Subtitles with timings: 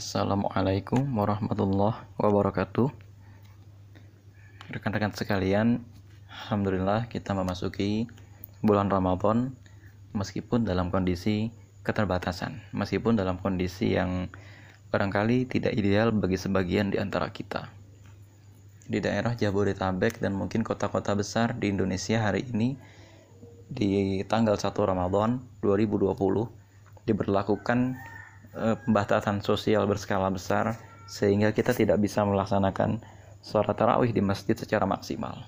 [0.00, 2.88] Assalamualaikum warahmatullahi wabarakatuh.
[4.72, 5.84] Rekan-rekan sekalian
[6.24, 8.08] Alhamdulillah kita memasuki
[8.64, 9.52] bulan Ramadan
[10.16, 11.52] Meskipun dalam kondisi
[11.84, 14.32] keterbatasan Meskipun dalam kondisi yang
[14.88, 17.68] barangkali tidak ideal bagi sebagian di antara kita.
[18.88, 22.72] Di daerah Jabodetabek dan mungkin kota-kota besar di Indonesia hari ini
[23.68, 26.16] Di tanggal 1 Ramadan 2020
[27.04, 28.00] Diberlakukan
[28.50, 30.74] Eh, pembatasan sosial berskala besar
[31.06, 32.98] sehingga kita tidak bisa melaksanakan
[33.46, 35.46] sholat tarawih di masjid secara maksimal.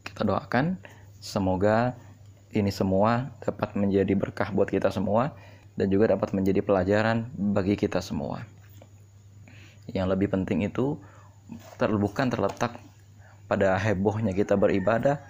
[0.00, 0.80] Kita doakan
[1.20, 1.92] semoga
[2.56, 5.36] ini semua dapat menjadi berkah buat kita semua
[5.76, 8.40] dan juga dapat menjadi pelajaran bagi kita semua.
[9.92, 10.96] Yang lebih penting itu
[11.76, 12.80] ter terletak
[13.44, 15.20] pada hebohnya kita beribadah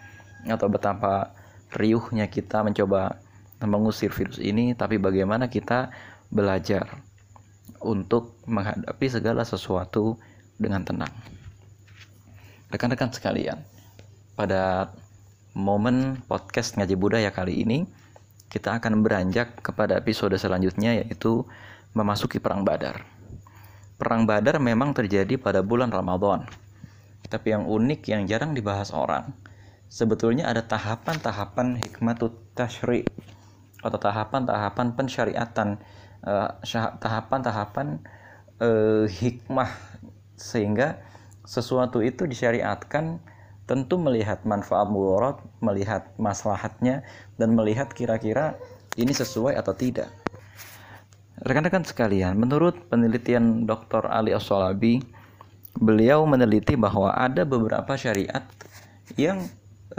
[0.46, 1.34] atau betapa
[1.74, 3.18] riuhnya kita mencoba
[3.66, 5.92] mengusir virus ini, tapi bagaimana kita
[6.30, 7.02] belajar
[7.82, 10.16] untuk menghadapi segala sesuatu
[10.56, 11.10] dengan tenang.
[12.70, 13.58] Rekan-rekan sekalian,
[14.38, 14.94] pada
[15.58, 17.82] momen podcast ngaji budaya kali ini,
[18.50, 21.42] kita akan beranjak kepada episode selanjutnya yaitu
[21.94, 23.02] memasuki perang Badar.
[23.98, 26.46] Perang Badar memang terjadi pada bulan Ramadan.
[27.30, 29.30] Tapi yang unik yang jarang dibahas orang,
[29.86, 33.06] sebetulnya ada tahapan-tahapan hikmatut tashri
[33.82, 35.78] atau tahapan-tahapan pensyariatan
[37.00, 38.00] tahapan-tahapan
[38.60, 39.70] uh, hikmah
[40.36, 41.00] sehingga
[41.44, 43.20] sesuatu itu disyariatkan
[43.64, 47.06] tentu melihat manfaat mudarat, melihat maslahatnya
[47.38, 48.58] dan melihat kira-kira
[48.98, 50.10] ini sesuai atau tidak.
[51.40, 54.10] Rekan-rekan sekalian, menurut penelitian Dr.
[54.10, 54.50] Ali as
[55.78, 58.42] beliau meneliti bahwa ada beberapa syariat
[59.14, 59.46] yang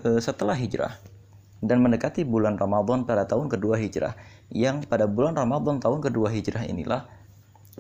[0.04, 1.00] e, setelah hijrah
[1.64, 4.14] dan mendekati bulan Ramadan pada tahun kedua hijrah
[4.52, 7.08] yang pada bulan Ramadan tahun kedua hijrah inilah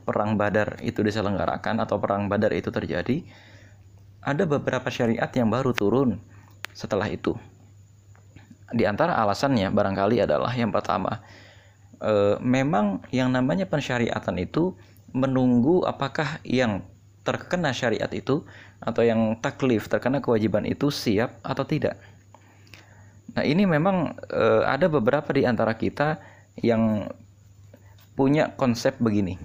[0.07, 3.21] perang Badar itu diselenggarakan atau perang Badar itu terjadi
[4.23, 6.17] ada beberapa syariat yang baru turun
[6.71, 7.35] setelah itu
[8.71, 11.19] di antara alasannya barangkali adalah yang pertama
[11.99, 14.73] e, memang yang namanya pensyariatan itu
[15.11, 16.81] menunggu apakah yang
[17.21, 18.47] terkena syariat itu
[18.81, 22.01] atau yang taklif terkena kewajiban itu siap atau tidak.
[23.37, 26.17] Nah, ini memang e, ada beberapa di antara kita
[26.59, 27.07] yang
[28.17, 29.39] punya konsep begini.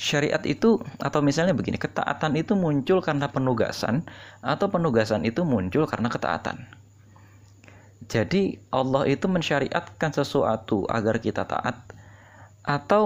[0.00, 4.06] Syariat itu atau misalnya begini, ketaatan itu muncul karena penugasan
[4.40, 6.64] atau penugasan itu muncul karena ketaatan.
[8.08, 11.78] Jadi Allah itu mensyariatkan sesuatu agar kita taat
[12.64, 13.04] atau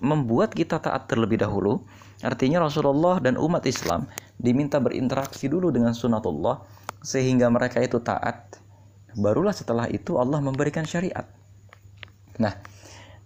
[0.00, 1.82] membuat kita taat terlebih dahulu.
[2.24, 6.62] Artinya Rasulullah dan umat Islam diminta berinteraksi dulu dengan sunatullah
[7.04, 8.56] sehingga mereka itu taat.
[9.12, 11.28] Barulah setelah itu Allah memberikan syariat.
[12.38, 12.54] Nah,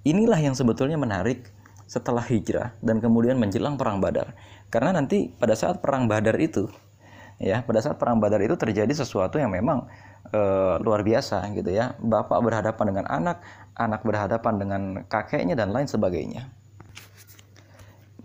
[0.04, 1.48] inilah yang sebetulnya menarik
[1.88, 4.36] setelah hijrah dan kemudian menjelang perang Badar.
[4.68, 6.68] Karena nanti pada saat perang Badar itu
[7.40, 9.88] ya, pada saat perang Badar itu terjadi sesuatu yang memang
[10.28, 10.40] e,
[10.84, 11.96] luar biasa gitu ya.
[11.96, 13.40] Bapak berhadapan dengan anak,
[13.78, 16.52] anak berhadapan dengan kakeknya dan lain sebagainya.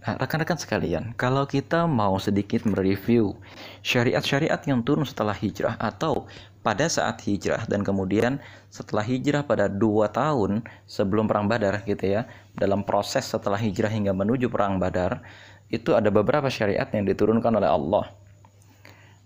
[0.03, 3.39] Nah, rekan-rekan sekalian, kalau kita mau sedikit mereview
[3.87, 6.27] syariat-syariat yang turun setelah hijrah atau
[6.63, 8.39] pada saat hijrah dan kemudian
[8.71, 12.25] setelah hijrah pada dua tahun sebelum perang Badar gitu ya
[12.55, 15.19] dalam proses setelah hijrah hingga menuju perang Badar
[15.67, 18.05] itu ada beberapa syariat yang diturunkan oleh Allah.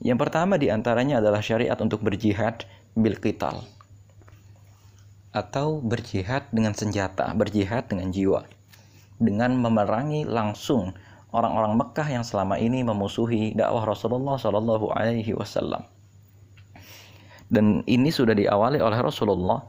[0.01, 2.65] Yang pertama di antaranya adalah syariat untuk berjihad
[2.97, 3.61] bil qital
[5.37, 8.49] atau berjihad dengan senjata berjihad dengan jiwa
[9.21, 10.97] dengan memerangi langsung
[11.29, 15.85] orang-orang Mekah yang selama ini memusuhi dakwah Rasulullah Shallallahu Alaihi Wasallam
[17.47, 19.63] dan ini sudah diawali oleh Rasulullah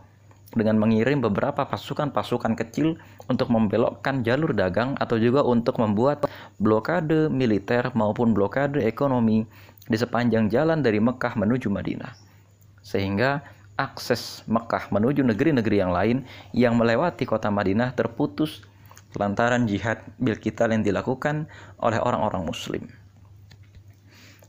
[0.56, 2.96] dengan mengirim beberapa pasukan-pasukan kecil
[3.28, 6.24] untuk membelokkan jalur dagang atau juga untuk membuat
[6.56, 9.44] blokade militer maupun blokade ekonomi
[9.84, 12.16] di sepanjang jalan dari Mekah menuju Madinah.
[12.80, 13.44] Sehingga
[13.76, 16.24] akses Mekah menuju negeri-negeri yang lain
[16.56, 18.64] yang melewati kota Madinah terputus
[19.16, 21.48] lantaran jihad bil kital yang dilakukan
[21.80, 22.84] oleh orang-orang muslim.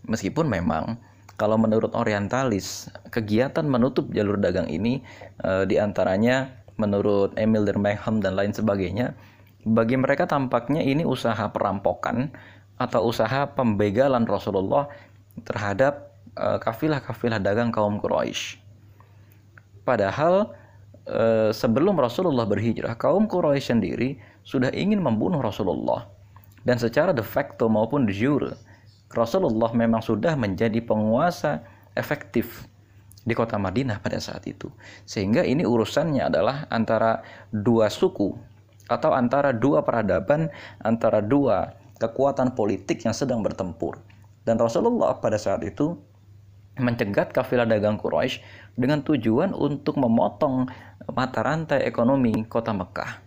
[0.08, 1.00] Meskipun memang
[1.39, 5.00] kalau menurut orientalis, kegiatan menutup jalur dagang ini
[5.39, 9.15] e, di antaranya menurut Emil Durkheim dan lain sebagainya,
[9.63, 12.36] bagi mereka tampaknya ini usaha perampokan
[12.75, 14.91] atau usaha pembegalan Rasulullah
[15.47, 16.59] terhadap kafilah
[17.03, 18.59] kafilah-kafilah dagang kaum Quraisy.
[19.88, 20.51] Padahal
[21.07, 26.07] e, sebelum Rasulullah berhijrah, kaum Quraisy sendiri sudah ingin membunuh Rasulullah
[26.68, 28.56] dan secara de facto maupun de jure
[29.10, 31.66] Rasulullah memang sudah menjadi penguasa
[31.98, 32.70] efektif
[33.26, 34.70] di kota Madinah pada saat itu.
[35.06, 38.38] Sehingga ini urusannya adalah antara dua suku
[38.90, 40.50] atau antara dua peradaban,
[40.82, 44.02] antara dua kekuatan politik yang sedang bertempur.
[44.48, 45.94] Dan Rasulullah pada saat itu
[46.80, 48.40] mencegat kafilah dagang Quraisy
[48.80, 50.72] dengan tujuan untuk memotong
[51.12, 53.20] mata rantai ekonomi kota Mekah.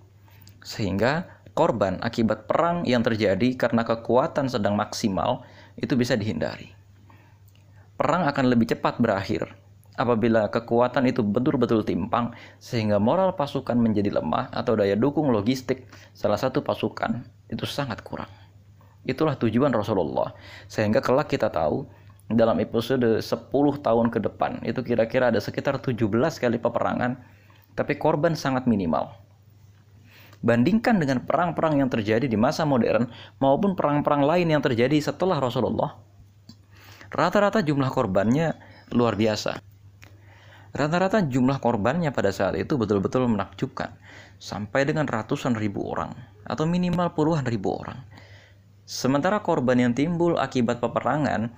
[0.64, 5.44] Sehingga korban akibat perang yang terjadi karena kekuatan sedang maksimal
[5.78, 6.72] itu bisa dihindari.
[7.96, 9.52] Perang akan lebih cepat berakhir
[10.00, 15.84] apabila kekuatan itu betul-betul timpang sehingga moral pasukan menjadi lemah atau daya dukung logistik
[16.16, 17.22] salah satu pasukan
[17.52, 18.30] itu sangat kurang.
[19.02, 20.32] Itulah tujuan Rasulullah.
[20.70, 21.84] Sehingga kelak kita tahu
[22.32, 23.50] dalam episode 10
[23.84, 26.08] tahun ke depan itu kira-kira ada sekitar 17
[26.38, 27.20] kali peperangan
[27.76, 29.21] tapi korban sangat minimal.
[30.42, 33.06] Bandingkan dengan perang-perang yang terjadi di masa modern
[33.38, 36.02] maupun perang-perang lain yang terjadi setelah Rasulullah.
[37.14, 38.58] Rata-rata jumlah korbannya
[38.90, 39.62] luar biasa.
[40.72, 43.92] Rata-rata jumlah korbannya pada saat itu betul-betul menakjubkan,
[44.40, 46.16] sampai dengan ratusan ribu orang,
[46.48, 48.00] atau minimal puluhan ribu orang.
[48.88, 51.52] Sementara korban yang timbul akibat peperangan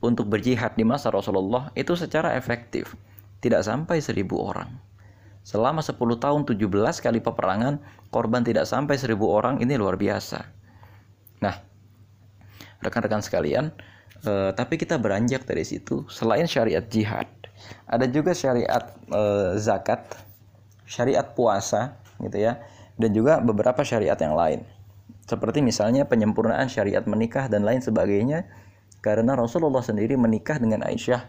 [0.00, 2.94] untuk berjihad di masa Rasulullah itu secara efektif,
[3.42, 4.89] tidak sampai seribu orang.
[5.40, 6.60] Selama 10 tahun 17
[7.00, 7.80] kali peperangan,
[8.12, 10.44] korban tidak sampai seribu orang, ini luar biasa.
[11.40, 11.56] Nah,
[12.84, 13.72] rekan-rekan sekalian,
[14.24, 17.28] eh, tapi kita beranjak dari situ, selain syariat jihad,
[17.86, 19.22] ada juga syariat e,
[19.60, 20.04] zakat,
[20.86, 22.60] syariat puasa gitu ya,
[22.96, 24.60] dan juga beberapa syariat yang lain.
[25.26, 28.50] Seperti misalnya penyempurnaan syariat menikah dan lain sebagainya
[29.00, 31.22] karena Rasulullah sendiri menikah dengan Aisyah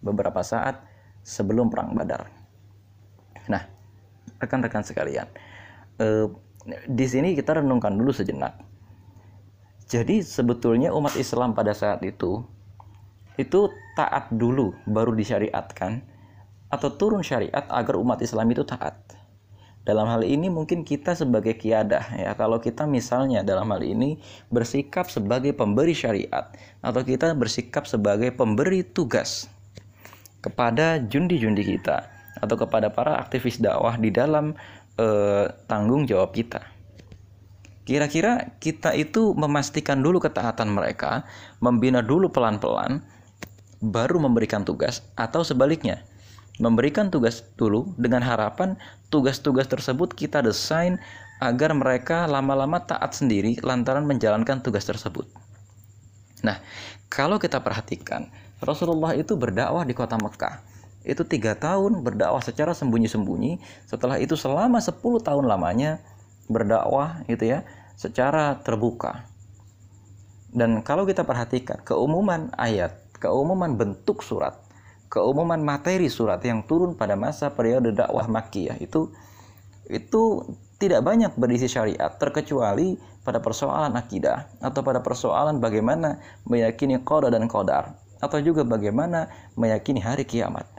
[0.00, 0.78] beberapa saat
[1.26, 2.37] sebelum perang Badar.
[3.48, 3.64] Nah,
[4.38, 5.26] rekan-rekan sekalian,
[5.96, 6.28] e,
[6.86, 8.60] di sini kita renungkan dulu sejenak.
[9.88, 12.44] Jadi sebetulnya umat Islam pada saat itu
[13.40, 16.04] itu taat dulu baru disyariatkan
[16.68, 19.00] atau turun syariat agar umat Islam itu taat.
[19.88, 24.20] Dalam hal ini mungkin kita sebagai kiadah ya kalau kita misalnya dalam hal ini
[24.52, 26.52] bersikap sebagai pemberi syariat
[26.84, 29.48] atau kita bersikap sebagai pemberi tugas
[30.44, 34.54] kepada jundi-jundi kita atau kepada para aktivis dakwah di dalam
[34.98, 36.62] eh, tanggung jawab kita.
[37.88, 41.24] Kira-kira kita itu memastikan dulu ketaatan mereka,
[41.64, 43.00] membina dulu pelan-pelan
[43.80, 46.02] baru memberikan tugas atau sebaliknya
[46.58, 48.74] memberikan tugas dulu dengan harapan
[49.08, 50.98] tugas-tugas tersebut kita desain
[51.38, 55.30] agar mereka lama-lama taat sendiri lantaran menjalankan tugas tersebut.
[56.42, 56.58] Nah,
[57.06, 58.26] kalau kita perhatikan,
[58.58, 60.77] Rasulullah itu berdakwah di kota Mekah.
[61.06, 63.58] Itu tiga tahun berdakwah secara sembunyi-sembunyi.
[63.86, 66.02] Setelah itu selama 10 tahun lamanya
[66.48, 67.64] berdakwah itu ya
[67.94, 69.26] secara terbuka.
[70.48, 74.56] Dan kalau kita perhatikan keumuman ayat keumuman bentuk surat,
[75.12, 79.12] keumuman materi surat yang turun pada masa periode dakwah Makkiyah itu
[79.88, 80.44] itu
[80.78, 82.94] tidak banyak berisi syariat terkecuali
[83.26, 89.26] pada persoalan akidah atau pada persoalan bagaimana meyakini qada dan qadar atau juga bagaimana
[89.58, 90.77] meyakini hari kiamat.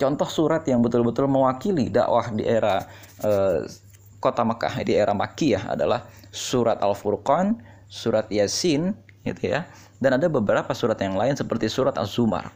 [0.00, 2.80] Contoh surat yang betul-betul mewakili dakwah di era
[3.20, 3.68] eh,
[4.16, 8.96] kota Mekah di era Makkiyah adalah surat Al-Furqan, surat Yasin,
[9.28, 9.68] gitu ya,
[10.00, 12.48] dan ada beberapa surat yang lain seperti surat Az-Zumar.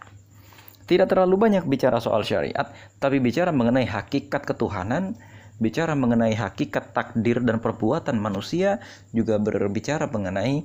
[0.85, 2.69] Tidak terlalu banyak bicara soal syariat,
[3.00, 5.17] tapi bicara mengenai hakikat ketuhanan,
[5.56, 8.85] bicara mengenai hakikat takdir dan perbuatan manusia,
[9.16, 10.64] juga berbicara mengenai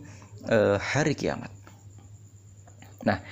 [0.52, 1.52] uh, hari kiamat.
[3.08, 3.24] Nah,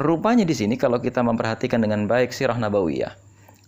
[0.00, 3.12] rupanya di sini kalau kita memperhatikan dengan baik sirah nabawiyah,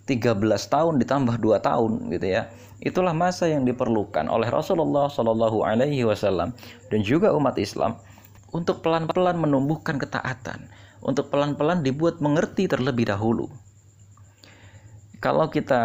[0.09, 0.41] 13
[0.73, 2.49] tahun ditambah 2 tahun gitu ya.
[2.83, 6.51] Itulah masa yang diperlukan oleh Rasulullah Shallallahu alaihi wasallam
[6.91, 7.95] dan juga umat Islam
[8.51, 10.67] untuk pelan-pelan menumbuhkan ketaatan,
[11.01, 13.47] untuk pelan-pelan dibuat mengerti terlebih dahulu.
[15.23, 15.83] Kalau kita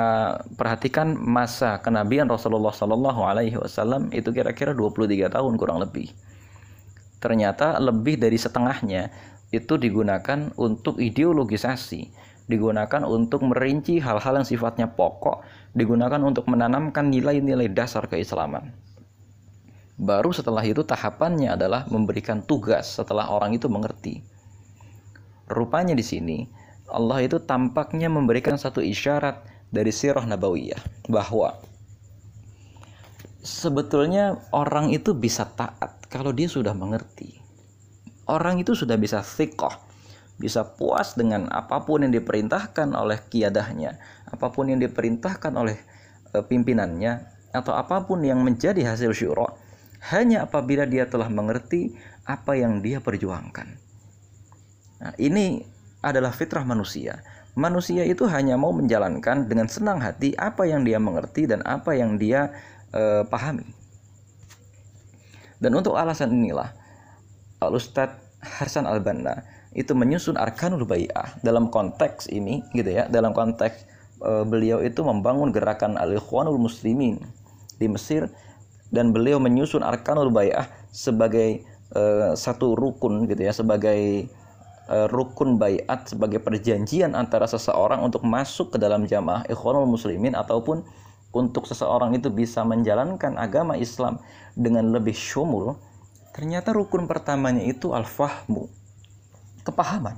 [0.57, 6.09] perhatikan masa kenabian Rasulullah Shallallahu Alaihi Wasallam itu kira-kira 23 tahun kurang lebih.
[7.21, 9.13] Ternyata lebih dari setengahnya
[9.51, 12.11] itu digunakan untuk ideologisasi,
[12.51, 18.75] digunakan untuk merinci hal-hal yang sifatnya pokok, digunakan untuk menanamkan nilai-nilai dasar keislaman.
[19.97, 24.21] Baru setelah itu tahapannya adalah memberikan tugas setelah orang itu mengerti.
[25.49, 26.37] Rupanya di sini
[26.87, 29.41] Allah itu tampaknya memberikan satu isyarat
[29.73, 30.79] dari sirah nabawiyah
[31.11, 31.59] bahwa
[33.43, 37.46] sebetulnya orang itu bisa taat kalau dia sudah mengerti.
[38.27, 39.79] Orang itu sudah bisa thiqah,
[40.35, 43.95] bisa puas dengan apa pun yang diperintahkan oleh kiadahnya,
[44.27, 45.79] apa pun yang diperintahkan oleh
[46.35, 49.47] eh, pimpinannya, atau apa pun yang menjadi hasil syura
[50.13, 51.95] hanya apabila dia telah mengerti
[52.27, 53.67] apa yang dia perjuangkan.
[55.01, 55.63] Nah, ini
[56.03, 57.23] adalah fitrah manusia.
[57.57, 62.21] manusia itu hanya mau menjalankan dengan senang hati apa yang dia mengerti dan apa yang
[62.21, 62.53] dia
[62.93, 63.65] uh, pahami.
[65.57, 66.69] Dan untuk alasan inilah
[67.63, 69.41] Al Ustadz Hasan Al Banna
[69.77, 71.37] itu menyusun arkanul bai'ah.
[71.45, 73.85] Dalam konteks ini gitu ya dalam konteks
[74.25, 77.21] uh, beliau itu membangun gerakan al ikhwanul muslimin
[77.77, 78.29] di Mesir
[78.89, 81.61] dan beliau menyusun arkanul bai'ah sebagai
[81.93, 84.31] uh, satu rukun gitu ya sebagai
[84.89, 90.81] uh, rukun baiat sebagai perjanjian antara seseorang untuk masuk ke dalam jamaah ikhwanul muslimin ataupun
[91.35, 94.17] untuk seseorang itu bisa menjalankan agama Islam
[94.57, 95.77] dengan lebih syumul,
[96.37, 98.69] ternyata rukun pertamanya itu al-fahmu,
[99.65, 100.13] kepahaman.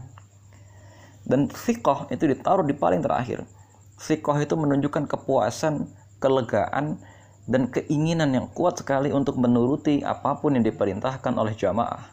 [1.24, 3.48] Dan fikoh itu ditaruh di paling terakhir.
[3.96, 5.88] Fikoh itu menunjukkan kepuasan,
[6.20, 7.00] kelegaan,
[7.48, 12.12] dan keinginan yang kuat sekali untuk menuruti apa pun yang diperintahkan oleh jamaah.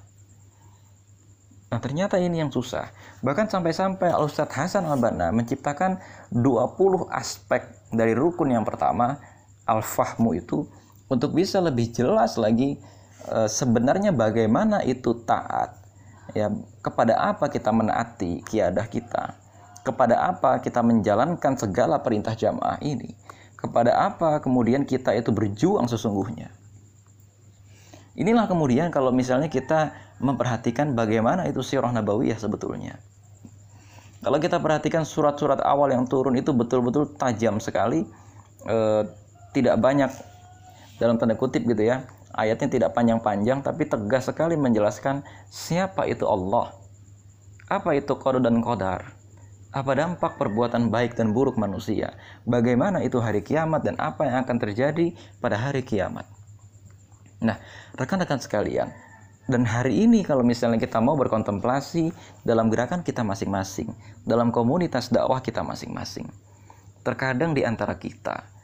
[1.67, 2.95] Nah ternyata ini yang susah.
[3.27, 5.99] Bahkan sampai-sampai Al-Ustadz Hasan Al-Banna menciptakan
[6.31, 9.19] 20 aspek dari rukun yang pertama
[9.67, 10.65] al-fahmu itu
[11.11, 12.79] untuk bisa lebih jelas lagi
[13.26, 15.75] e, sebenarnya bagaimana itu taat?
[16.35, 16.50] Ya
[16.83, 19.35] kepada apa kita menaati kiadah kita?
[19.87, 23.14] Kepada apa kita menjalankan segala perintah jamaah ini?
[23.54, 26.50] Kepada apa kemudian kita itu berjuang sesungguhnya?
[28.16, 32.97] Inilah kemudian kalau misalnya kita memperhatikan bagaimana itu sirah nabawiyah sebetulnya.
[34.25, 38.09] Kalau kita perhatikan surat-surat awal yang turun itu betul-betul tajam sekali,
[38.64, 38.76] e,
[39.52, 40.11] tidak banyak
[40.97, 42.09] dalam tanda kutip gitu ya.
[42.37, 46.76] Ayatnya tidak panjang-panjang tapi tegas sekali menjelaskan siapa itu Allah.
[47.73, 49.16] Apa itu qada dan qadar?
[49.73, 52.12] Apa dampak perbuatan baik dan buruk manusia?
[52.45, 56.28] Bagaimana itu hari kiamat dan apa yang akan terjadi pada hari kiamat?
[57.40, 57.57] Nah,
[57.97, 58.88] rekan-rekan sekalian,
[59.47, 62.11] dan hari ini kalau misalnya kita mau berkontemplasi
[62.43, 63.93] dalam gerakan kita masing-masing,
[64.26, 66.26] dalam komunitas dakwah kita masing-masing.
[67.07, 68.56] Terkadang di antara kita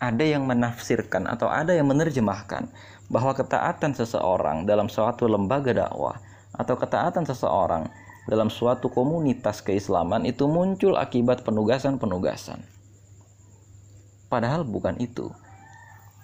[0.00, 2.72] ada yang menafsirkan atau ada yang menerjemahkan
[3.12, 6.16] bahwa ketaatan seseorang dalam suatu lembaga dakwah
[6.56, 7.86] atau ketaatan seseorang
[8.24, 12.64] dalam suatu komunitas keislaman itu muncul akibat penugasan-penugasan.
[14.30, 15.28] Padahal bukan itu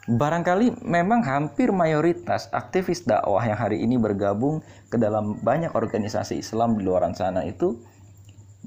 [0.06, 6.78] Barangkali memang hampir mayoritas aktivis dakwah yang hari ini bergabung ke dalam banyak organisasi Islam
[6.78, 7.75] di luar sana itu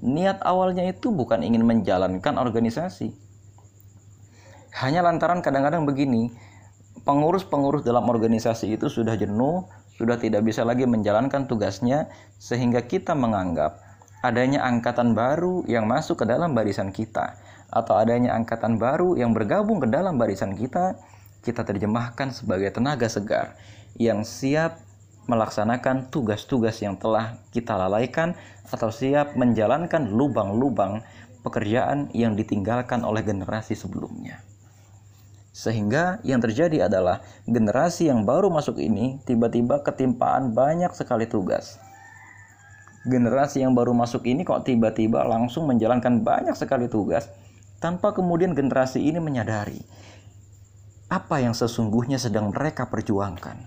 [0.03, 3.15] niat awalnya itu bukan ingin menjalankan organisasi.
[4.77, 6.29] Hanya lantaran kadang-kadang begini,
[7.01, 9.65] pengurus-pengurus dalam organisasi itu sudah jenuh,
[9.97, 12.07] sudah tidak bisa lagi menjalankan tugasnya
[12.37, 13.81] sehingga kita menganggap
[14.23, 19.79] adanya angkatan baru yang masuk ke dalam barisan kita atau adanya angkatan baru yang bergabung
[19.79, 20.97] ke dalam barisan kita
[21.39, 23.55] kita terjemahkan sebagai tenaga segar
[23.95, 24.79] yang siap
[25.29, 28.33] melaksanakan tugas-tugas yang telah kita lalaikan
[28.73, 31.05] atau siap menjalankan lubang-lubang
[31.45, 34.48] pekerjaan yang ditinggalkan oleh generasi sebelumnya.
[35.59, 41.75] Sehingga yang terjadi adalah generasi yang baru masuk ini tiba-tiba ketimpaan banyak sekali tugas.
[43.03, 47.27] Generasi yang baru masuk ini kok tiba-tiba langsung menjalankan banyak sekali tugas
[47.83, 49.83] tanpa kemudian generasi ini menyadari
[51.11, 53.59] apa yang sesungguhnya sedang mereka perjuangkan.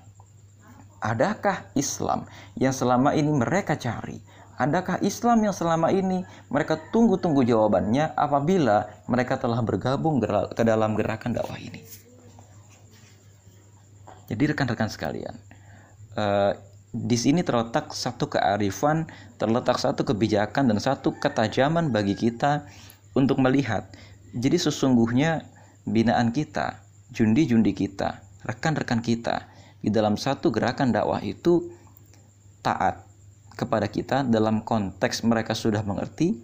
[1.03, 2.25] Adakah Islam
[2.57, 4.17] yang selama ini mereka cari?
[4.63, 10.23] Adakah Islam yang selama ini mereka tunggu-tunggu jawabannya apabila mereka telah bergabung
[10.55, 11.83] ke dalam gerakan dakwah ini?
[14.31, 15.35] Jadi rekan-rekan sekalian,
[16.15, 16.55] uh,
[16.95, 22.63] di sini terletak satu kearifan, terletak satu kebijakan dan satu ketajaman bagi kita
[23.19, 23.91] untuk melihat.
[24.31, 25.43] Jadi sesungguhnya
[25.91, 26.79] binaan kita
[27.11, 29.51] jundi-jundi kita, rekan-rekan kita
[29.83, 31.67] di dalam satu gerakan dakwah itu
[32.63, 33.12] taat
[33.63, 36.43] kepada kita dalam konteks mereka sudah mengerti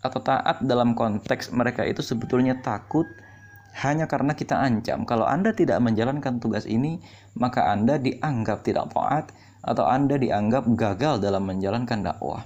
[0.00, 3.04] atau taat dalam konteks mereka itu sebetulnya takut
[3.82, 7.02] hanya karena kita ancam kalau Anda tidak menjalankan tugas ini
[7.34, 12.42] maka Anda dianggap tidak taat atau Anda dianggap gagal dalam menjalankan dakwah.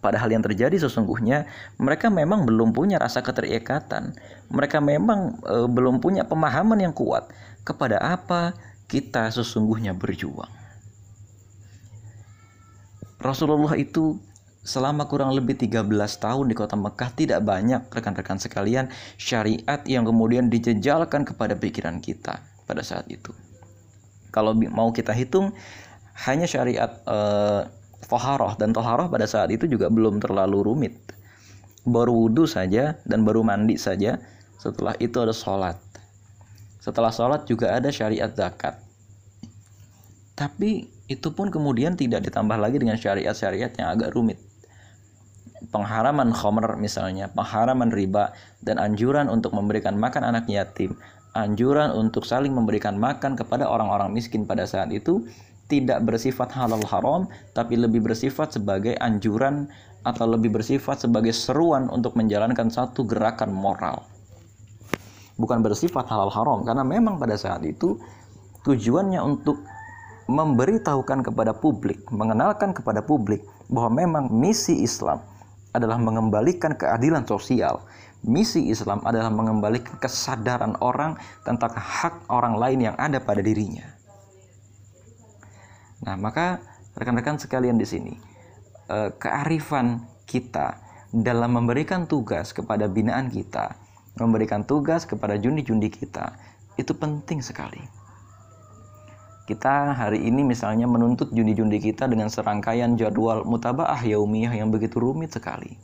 [0.00, 1.44] Padahal yang terjadi sesungguhnya
[1.76, 4.16] mereka memang belum punya rasa keterikatan.
[4.48, 7.28] Mereka memang e, belum punya pemahaman yang kuat
[7.68, 8.56] kepada apa
[8.88, 10.59] kita sesungguhnya berjuang.
[13.20, 14.16] Rasulullah itu
[14.60, 15.88] selama kurang lebih 13
[16.20, 22.40] tahun di kota Mekah tidak banyak rekan-rekan sekalian syariat yang kemudian dijejalkan kepada pikiran kita
[22.68, 23.32] pada saat itu.
[24.32, 25.52] Kalau mau kita hitung
[26.28, 27.18] hanya syariat e,
[28.04, 30.94] toharoh dan toharoh pada saat itu juga belum terlalu rumit.
[31.88, 34.20] Baru wudhu saja dan baru mandi saja
[34.60, 35.80] setelah itu ada sholat.
[36.80, 38.76] Setelah sholat juga ada syariat zakat.
[40.36, 44.38] Tapi itu pun kemudian tidak ditambah lagi dengan syariat-syariat yang agak rumit
[45.68, 48.32] pengharaman khomer misalnya, pengharaman riba,
[48.64, 50.96] dan anjuran untuk memberikan makan anak yatim,
[51.36, 55.28] anjuran untuk saling memberikan makan kepada orang-orang miskin pada saat itu
[55.68, 59.68] tidak bersifat halal haram, tapi lebih bersifat sebagai anjuran
[60.02, 64.02] atau lebih bersifat sebagai seruan untuk menjalankan satu gerakan moral.
[65.36, 68.00] Bukan bersifat halal haram, karena memang pada saat itu
[68.64, 69.62] tujuannya untuk
[70.30, 75.18] memberitahukan kepada publik, mengenalkan kepada publik bahwa memang misi Islam
[75.74, 77.82] adalah mengembalikan keadilan sosial.
[78.22, 83.90] Misi Islam adalah mengembalikan kesadaran orang tentang hak orang lain yang ada pada dirinya.
[86.04, 86.60] Nah, maka
[86.94, 88.14] rekan-rekan sekalian di sini,
[88.92, 90.78] eh, kearifan kita
[91.10, 93.74] dalam memberikan tugas kepada binaan kita,
[94.20, 96.36] memberikan tugas kepada jundi-jundi kita,
[96.76, 97.99] itu penting sekali
[99.50, 105.34] kita hari ini misalnya menuntut jundi-jundi kita dengan serangkaian jadwal mutabaah yaumiyah yang begitu rumit
[105.34, 105.74] sekali.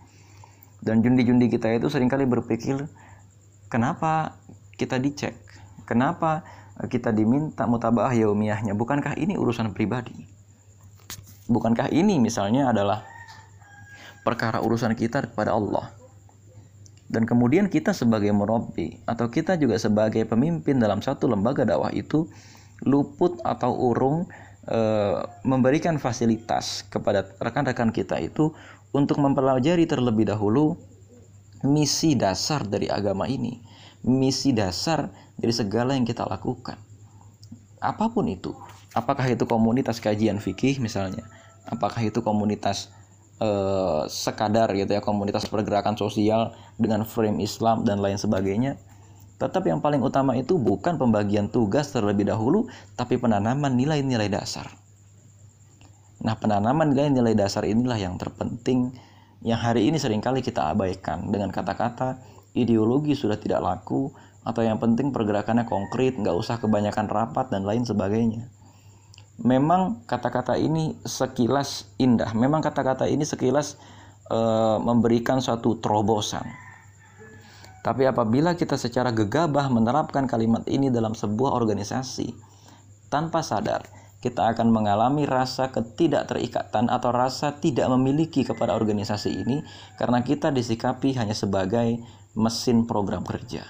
[0.79, 2.87] Dan jundi-jundi kita itu sering kali berpikir,
[3.67, 4.39] kenapa
[4.79, 5.35] kita dicek?
[5.83, 6.47] Kenapa
[6.87, 8.79] kita diminta mutabaah yaumiyahnya?
[8.79, 10.15] Bukankah ini urusan pribadi?
[11.51, 13.03] Bukankah ini misalnya adalah
[14.23, 15.91] perkara urusan kita kepada Allah?
[17.11, 22.31] Dan kemudian kita sebagai murabbi atau kita juga sebagai pemimpin dalam satu lembaga dakwah itu
[22.85, 24.29] luput atau urung
[24.69, 24.81] e,
[25.47, 28.53] memberikan fasilitas kepada rekan-rekan kita itu
[28.93, 30.77] untuk mempelajari terlebih dahulu
[31.65, 33.61] misi dasar dari agama ini,
[34.05, 36.77] misi dasar dari segala yang kita lakukan.
[37.81, 38.53] Apa pun itu,
[38.93, 41.25] apakah itu komunitas kajian fikih misalnya,
[41.69, 42.93] apakah itu komunitas
[43.41, 43.49] e,
[44.09, 48.77] sekadar gitu ya, komunitas pergerakan sosial dengan frame Islam dan lain sebagainya,
[49.37, 54.73] Tetap yang paling utama itu bukan pembagian tugas terlebih dahulu, tapi penanaman nilai-nilai dasar.
[56.25, 58.97] Nah, penanaman nilai-nilai dasar inilah yang terpenting
[59.45, 62.17] yang hari ini sering kali kita abaikan dengan kata-kata
[62.57, 64.09] ideologi sudah tidak laku
[64.47, 68.49] atau yang penting pergerakannya konkret, nggak usah kebanyakan rapat dan lain sebagainya.
[69.37, 73.77] Memang kata-kata ini sekilas indah, memang kata-kata ini sekilas
[74.33, 74.39] e,
[74.81, 76.66] memberikan suatu terobosan
[77.87, 82.35] tapi apabila kita secara gegabah menerapkan kalimat ini dalam sebuah organisasi,
[83.07, 83.87] tanpa sadar
[84.19, 89.63] kita akan mengalami rasa ketidakterikatan atau rasa tidak memiliki kepada organisasi ini
[90.03, 92.03] karena kita disikapi hanya sebagai
[92.35, 93.63] mesin program kerja.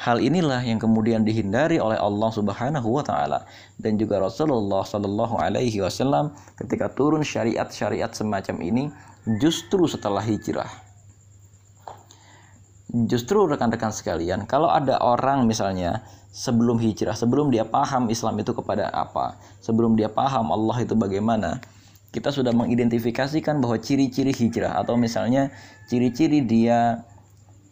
[0.00, 3.44] Hal inilah yang kemudian dihindari oleh Allah Subhanahu wa taala
[3.76, 8.84] dan juga Rasulullah Shallallahu alaihi wasallam ketika turun syariat-syariat semacam ini
[9.36, 10.83] justru setelah hijrah
[13.10, 18.86] justru rekan-rekan sekalian, kalau ada orang misalnya sebelum hijrah, sebelum dia paham Islam itu kepada
[18.94, 21.58] apa, sebelum dia paham Allah itu bagaimana,
[22.14, 25.50] kita sudah mengidentifikasikan bahwa ciri-ciri hijrah atau misalnya
[25.90, 27.02] ciri-ciri dia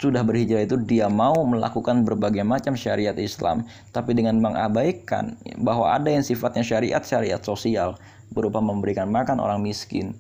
[0.02, 3.62] sudah berhijrah itu dia mau melakukan berbagai macam syariat Islam
[3.94, 7.94] tapi dengan mengabaikan bahwa ada yang sifatnya syariat syariat sosial
[8.34, 10.10] berupa memberikan makan orang miskin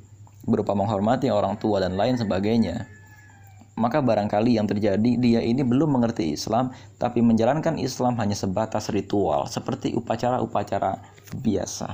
[0.46, 2.86] berupa menghormati orang tua dan lain sebagainya
[3.72, 9.48] maka barangkali yang terjadi dia ini belum mengerti Islam tapi menjalankan Islam hanya sebatas ritual
[9.48, 11.00] seperti upacara-upacara
[11.40, 11.88] biasa.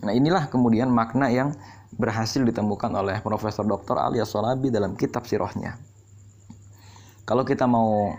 [0.00, 1.54] Nah, inilah kemudian makna yang
[1.94, 4.00] berhasil ditemukan oleh Profesor Dr.
[4.00, 5.76] Ali Solabi dalam kitab sirahnya.
[7.28, 8.16] Kalau kita mau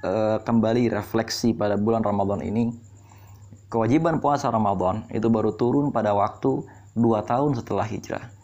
[0.00, 2.72] e, kembali refleksi pada bulan Ramadan ini,
[3.68, 6.64] kewajiban puasa Ramadan itu baru turun pada waktu
[6.96, 8.37] dua tahun setelah hijrah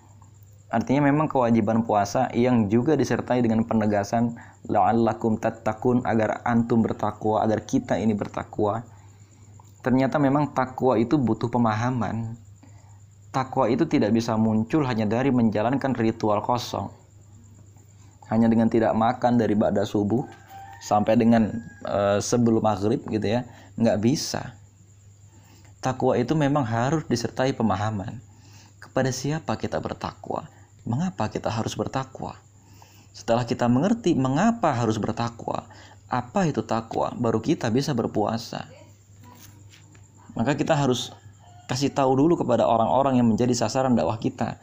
[0.75, 4.35] Artinya memang kewajiban puasa yang juga disertai dengan penegasan
[4.67, 8.83] la'allakum tattaqun agar antum bertakwa, agar kita ini bertakwa.
[9.87, 12.35] Ternyata memang takwa itu butuh pemahaman.
[13.31, 16.91] Takwa itu tidak bisa muncul hanya dari menjalankan ritual kosong.
[18.27, 20.27] Hanya dengan tidak makan dari pada subuh
[20.83, 21.55] sampai dengan
[21.87, 23.47] e, sebelum maghrib gitu ya,
[23.79, 24.59] nggak bisa.
[25.79, 28.19] Takwa itu memang harus disertai pemahaman.
[28.83, 30.54] Kepada siapa kita bertakwa?
[30.85, 32.37] Mengapa kita harus bertakwa.
[33.17, 35.65] Setelah kita mengerti mengapa harus bertakwa,
[36.09, 38.69] apa itu takwa, baru kita bisa berpuasa.
[40.35, 41.15] Maka kita harus
[41.71, 44.61] kasih tahu dulu kepada orang-orang yang menjadi sasaran dakwah kita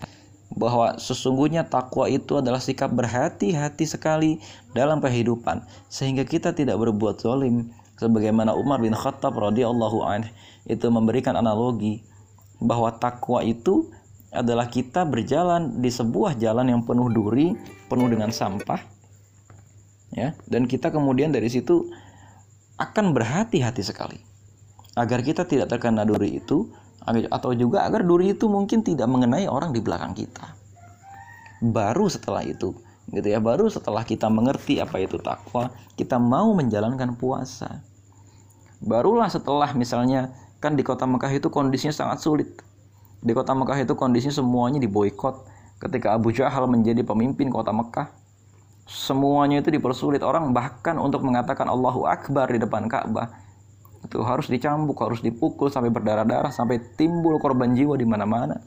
[0.52, 4.38] bahwa sesungguhnya takwa itu adalah sikap berhati-hati sekali
[4.76, 10.28] dalam kehidupan sehingga kita tidak berbuat zalim sebagaimana Umar bin Khattab radhiyallahu anh
[10.68, 12.04] itu memberikan analogi
[12.60, 13.90] bahwa takwa itu
[14.32, 17.52] adalah kita berjalan di sebuah jalan yang penuh duri,
[17.92, 18.80] penuh dengan sampah.
[20.12, 21.88] Ya, dan kita kemudian dari situ
[22.76, 24.20] akan berhati-hati sekali
[25.00, 26.68] agar kita tidak terkena duri itu,
[27.08, 30.52] atau juga agar duri itu mungkin tidak mengenai orang di belakang kita.
[31.64, 32.76] Baru setelah itu,
[33.08, 37.80] gitu ya, baru setelah kita mengerti apa itu takwa, kita mau menjalankan puasa.
[38.84, 42.50] Barulah setelah misalnya kan di kota Mekah itu kondisinya sangat sulit.
[43.22, 45.46] Di kota Mekah itu kondisinya semuanya diboykot.
[45.78, 48.10] Ketika Abu Jahal menjadi pemimpin kota Mekah,
[48.90, 53.30] semuanya itu dipersulit orang bahkan untuk mengatakan Allahu Akbar di depan Ka'bah
[54.02, 58.58] itu harus dicambuk, harus dipukul sampai berdarah-darah, sampai timbul korban jiwa di mana-mana.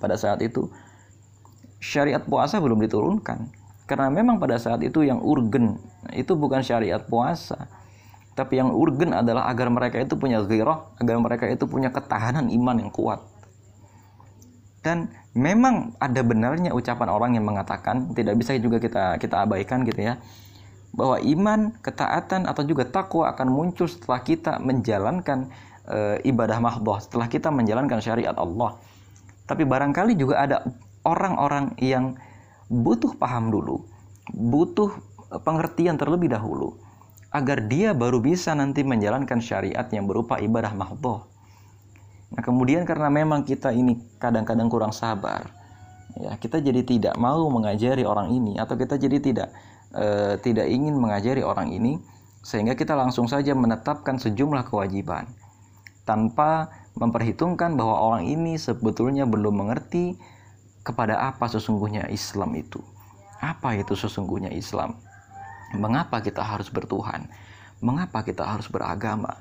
[0.00, 0.72] Pada saat itu
[1.76, 3.60] syariat puasa belum diturunkan.
[3.84, 5.76] Karena memang pada saat itu yang urgen
[6.16, 7.68] itu bukan syariat puasa,
[8.38, 12.76] tapi yang urgen adalah agar mereka itu punya ghirah, agar mereka itu punya ketahanan iman
[12.80, 13.20] yang kuat.
[14.80, 20.00] Dan memang ada benarnya ucapan orang yang mengatakan tidak bisa juga kita kita abaikan gitu
[20.00, 20.16] ya
[20.90, 25.46] bahwa iman, ketaatan atau juga takwa akan muncul setelah kita menjalankan
[25.86, 28.74] e, ibadah mahdoh, setelah kita menjalankan syariat Allah.
[29.46, 30.66] Tapi barangkali juga ada
[31.06, 32.18] orang-orang yang
[32.66, 33.86] butuh paham dulu,
[34.34, 34.90] butuh
[35.46, 36.78] pengertian terlebih dahulu
[37.30, 41.29] agar dia baru bisa nanti menjalankan syariat yang berupa ibadah mahdoh.
[42.30, 45.50] Nah, kemudian karena memang kita ini kadang-kadang kurang sabar,
[46.14, 49.48] ya kita jadi tidak mau mengajari orang ini atau kita jadi tidak
[49.90, 51.98] e, tidak ingin mengajari orang ini
[52.40, 55.26] sehingga kita langsung saja menetapkan sejumlah kewajiban
[56.06, 60.18] tanpa memperhitungkan bahwa orang ini sebetulnya belum mengerti
[60.82, 62.80] kepada apa sesungguhnya Islam itu.
[63.40, 64.96] Apa itu sesungguhnya Islam?
[65.76, 67.30] Mengapa kita harus bertuhan?
[67.80, 69.38] Mengapa kita harus beragama?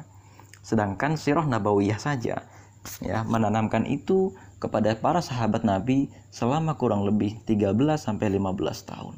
[0.61, 2.43] Sedangkan sirah nabawiyah saja
[3.03, 9.15] ya menanamkan itu kepada para sahabat Nabi selama kurang lebih 13 sampai 15 tahun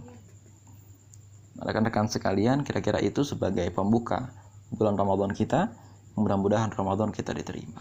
[1.61, 4.33] rekan-rekan sekalian, kira-kira itu sebagai pembuka
[4.73, 5.69] bulan Ramadan kita.
[6.17, 7.79] Mudah-mudahan Ramadan kita diterima.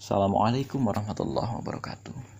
[0.00, 2.33] Assalamualaikum warahmatullahi wabarakatuh.